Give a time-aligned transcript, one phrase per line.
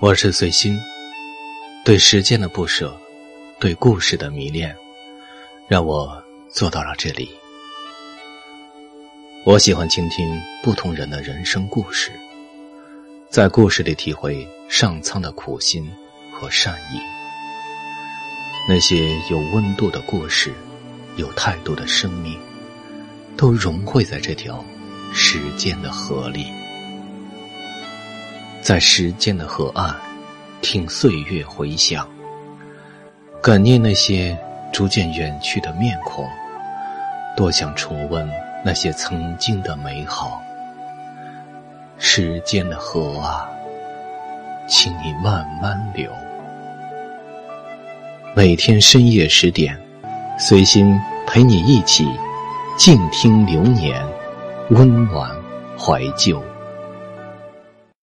[0.00, 0.76] 我是随心，
[1.84, 2.94] 对时间的不舍，
[3.60, 4.74] 对故事的迷恋，
[5.68, 6.20] 让我
[6.50, 7.30] 做到了这里。
[9.44, 12.10] 我喜欢倾听不同人的人生故事，
[13.30, 15.88] 在故事里体会上苍的苦心
[16.32, 16.98] 和善意。
[18.68, 20.52] 那些有温度的故事，
[21.16, 22.36] 有态度的生命，
[23.36, 24.62] 都融汇在这条
[25.14, 26.46] 时间的河里。
[28.64, 29.94] 在时间的河岸，
[30.62, 32.08] 听岁月回响，
[33.42, 34.34] 感念那些
[34.72, 36.26] 逐渐远去的面孔，
[37.36, 38.26] 多想重温
[38.64, 40.40] 那些曾经的美好。
[41.98, 43.46] 时间的河啊，
[44.66, 46.10] 请你慢慢流。
[48.34, 49.78] 每天深夜十点，
[50.38, 52.08] 随心陪你一起
[52.78, 54.02] 静听流年，
[54.70, 55.30] 温暖
[55.78, 56.42] 怀旧。